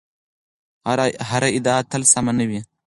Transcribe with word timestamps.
هره 1.31 1.47
ادعا 1.57 1.79
تل 1.91 2.01
سمه 2.13 2.31
نه 2.39 2.45
وي. 2.49 2.61